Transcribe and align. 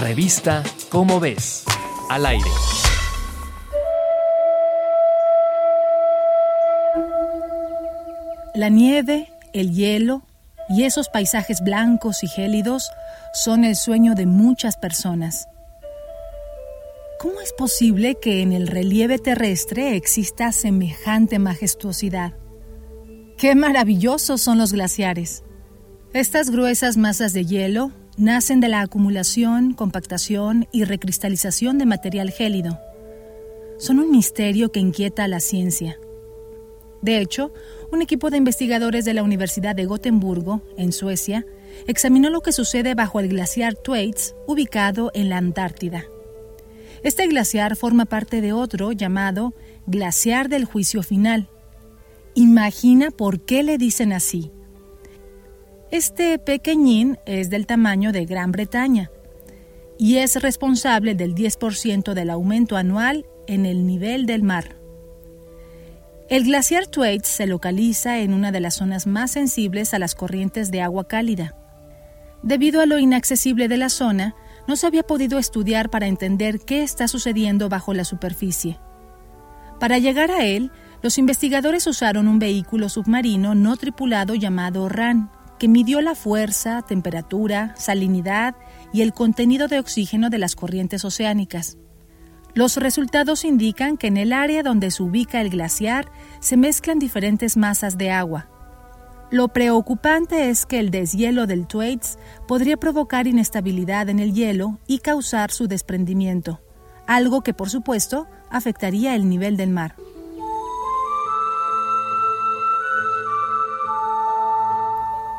Revista 0.00 0.62
Cómo 0.90 1.20
ves, 1.20 1.64
al 2.10 2.26
aire. 2.26 2.50
La 8.54 8.68
nieve, 8.68 9.32
el 9.52 9.72
hielo 9.72 10.22
y 10.68 10.84
esos 10.84 11.08
paisajes 11.08 11.60
blancos 11.62 12.24
y 12.24 12.28
gélidos 12.28 12.90
son 13.32 13.64
el 13.64 13.76
sueño 13.76 14.14
de 14.14 14.26
muchas 14.26 14.76
personas. 14.76 15.48
¿Cómo 17.20 17.40
es 17.40 17.52
posible 17.52 18.16
que 18.20 18.42
en 18.42 18.52
el 18.52 18.66
relieve 18.66 19.18
terrestre 19.18 19.96
exista 19.96 20.52
semejante 20.52 21.38
majestuosidad? 21.38 22.34
¡Qué 23.38 23.54
maravillosos 23.54 24.40
son 24.40 24.58
los 24.58 24.72
glaciares! 24.72 25.44
Estas 26.12 26.50
gruesas 26.50 26.96
masas 26.96 27.32
de 27.32 27.44
hielo 27.44 27.92
nacen 28.16 28.60
de 28.60 28.68
la 28.68 28.80
acumulación, 28.80 29.74
compactación 29.74 30.68
y 30.72 30.84
recristalización 30.84 31.78
de 31.78 31.86
material 31.86 32.30
gélido. 32.30 32.78
Son 33.78 33.98
un 33.98 34.10
misterio 34.10 34.70
que 34.70 34.80
inquieta 34.80 35.24
a 35.24 35.28
la 35.28 35.40
ciencia. 35.40 35.98
De 37.02 37.18
hecho, 37.18 37.52
un 37.92 38.02
equipo 38.02 38.30
de 38.30 38.38
investigadores 38.38 39.04
de 39.04 39.14
la 39.14 39.22
Universidad 39.22 39.74
de 39.74 39.84
Gotemburgo, 39.84 40.62
en 40.76 40.92
Suecia, 40.92 41.44
examinó 41.86 42.30
lo 42.30 42.40
que 42.40 42.52
sucede 42.52 42.94
bajo 42.94 43.20
el 43.20 43.28
glaciar 43.28 43.74
Thwaites, 43.74 44.34
ubicado 44.46 45.10
en 45.14 45.28
la 45.28 45.36
Antártida. 45.36 46.06
Este 47.02 47.26
glaciar 47.26 47.76
forma 47.76 48.06
parte 48.06 48.40
de 48.40 48.52
otro 48.54 48.92
llamado 48.92 49.52
Glaciar 49.86 50.48
del 50.48 50.64
Juicio 50.64 51.02
Final. 51.02 51.48
Imagina 52.34 53.10
por 53.10 53.44
qué 53.44 53.62
le 53.62 53.76
dicen 53.76 54.12
así. 54.14 54.50
Este 55.94 56.40
pequeñín 56.40 57.20
es 57.24 57.50
del 57.50 57.68
tamaño 57.68 58.10
de 58.10 58.26
Gran 58.26 58.50
Bretaña 58.50 59.12
y 59.96 60.16
es 60.16 60.34
responsable 60.42 61.14
del 61.14 61.36
10% 61.36 62.14
del 62.14 62.30
aumento 62.30 62.76
anual 62.76 63.26
en 63.46 63.64
el 63.64 63.86
nivel 63.86 64.26
del 64.26 64.42
mar. 64.42 64.74
El 66.28 66.42
glaciar 66.42 66.88
Thwaites 66.88 67.28
se 67.28 67.46
localiza 67.46 68.18
en 68.18 68.34
una 68.34 68.50
de 68.50 68.58
las 68.58 68.74
zonas 68.74 69.06
más 69.06 69.30
sensibles 69.30 69.94
a 69.94 70.00
las 70.00 70.16
corrientes 70.16 70.72
de 70.72 70.82
agua 70.82 71.06
cálida. 71.06 71.54
Debido 72.42 72.80
a 72.80 72.86
lo 72.86 72.98
inaccesible 72.98 73.68
de 73.68 73.76
la 73.76 73.88
zona, 73.88 74.34
no 74.66 74.74
se 74.74 74.88
había 74.88 75.04
podido 75.04 75.38
estudiar 75.38 75.90
para 75.90 76.08
entender 76.08 76.58
qué 76.58 76.82
está 76.82 77.06
sucediendo 77.06 77.68
bajo 77.68 77.94
la 77.94 78.04
superficie. 78.04 78.80
Para 79.78 80.00
llegar 80.00 80.32
a 80.32 80.44
él, 80.44 80.72
los 81.02 81.18
investigadores 81.18 81.86
usaron 81.86 82.26
un 82.26 82.40
vehículo 82.40 82.88
submarino 82.88 83.54
no 83.54 83.76
tripulado 83.76 84.34
llamado 84.34 84.88
RAN, 84.88 85.30
midió 85.68 86.00
la 86.00 86.14
fuerza, 86.14 86.82
temperatura, 86.82 87.74
salinidad 87.76 88.54
y 88.92 89.02
el 89.02 89.12
contenido 89.12 89.68
de 89.68 89.78
oxígeno 89.78 90.30
de 90.30 90.38
las 90.38 90.56
corrientes 90.56 91.04
oceánicas. 91.04 91.76
Los 92.54 92.76
resultados 92.76 93.44
indican 93.44 93.96
que 93.96 94.06
en 94.06 94.16
el 94.16 94.32
área 94.32 94.62
donde 94.62 94.90
se 94.90 95.02
ubica 95.02 95.40
el 95.40 95.50
glaciar 95.50 96.10
se 96.40 96.56
mezclan 96.56 96.98
diferentes 96.98 97.56
masas 97.56 97.98
de 97.98 98.12
agua. 98.12 98.48
Lo 99.30 99.48
preocupante 99.48 100.50
es 100.50 100.64
que 100.64 100.78
el 100.78 100.90
deshielo 100.90 101.48
del 101.48 101.66
Thwaites 101.66 102.18
podría 102.46 102.76
provocar 102.76 103.26
inestabilidad 103.26 104.08
en 104.08 104.20
el 104.20 104.32
hielo 104.32 104.78
y 104.86 104.98
causar 104.98 105.50
su 105.50 105.66
desprendimiento, 105.66 106.60
algo 107.08 107.42
que 107.42 107.54
por 107.54 107.70
supuesto 107.70 108.28
afectaría 108.50 109.16
el 109.16 109.28
nivel 109.28 109.56
del 109.56 109.70
mar. 109.70 109.96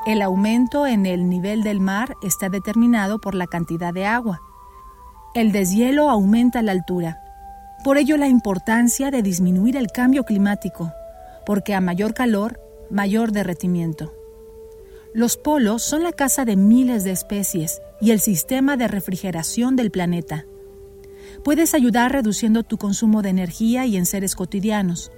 El 0.06 0.22
aumento 0.22 0.86
en 0.86 1.08
el 1.08 1.30
nivel 1.30 1.64
del 1.64 1.80
mar 1.80 2.16
está 2.22 2.48
determinado 2.50 3.20
por 3.20 3.34
la 3.34 3.48
cantidad 3.48 3.92
de 3.92 4.06
agua. 4.06 4.40
El 5.34 5.52
deshielo 5.52 6.12
aumenta 6.12 6.62
la 6.62 6.74
altura. 6.74 7.24
Por 7.84 7.98
ello 7.98 8.16
la 8.16 8.28
importancia 8.28 9.10
de 9.10 9.24
disminuir 9.24 9.76
el 9.76 9.88
cambio 9.88 10.24
climático, 10.24 10.92
porque 11.44 11.74
a 11.74 11.82
mayor 11.82 12.14
calor, 12.14 12.60
mayor 12.92 13.32
derretimiento. 13.32 14.14
Los 15.12 15.38
polos 15.38 15.82
son 15.82 16.04
la 16.04 16.12
casa 16.12 16.46
de 16.46 16.56
miles 16.56 17.04
de 17.04 17.12
especies 17.12 17.82
y 18.00 18.12
el 18.12 18.20
sistema 18.20 18.78
de 18.78 18.88
refrigeración 18.88 19.76
del 19.76 19.90
planeta. 19.90 20.46
Puedes 21.44 21.74
ayudar 21.74 22.12
reduciendo 22.12 22.62
tu 22.62 22.78
consumo 22.78 23.24
de 23.24 23.30
energía 23.30 23.88
y 23.88 23.98
en 23.98 24.06
seres 24.06 24.36
cotidianos. 24.36 25.12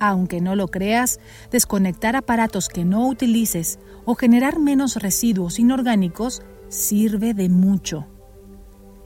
Aunque 0.00 0.40
no 0.40 0.56
lo 0.56 0.68
creas, 0.68 1.20
desconectar 1.50 2.16
aparatos 2.16 2.68
que 2.68 2.84
no 2.84 3.08
utilices 3.08 3.78
o 4.04 4.14
generar 4.14 4.58
menos 4.58 4.96
residuos 4.96 5.58
inorgánicos 5.58 6.42
sirve 6.68 7.34
de 7.34 7.48
mucho. 7.48 8.06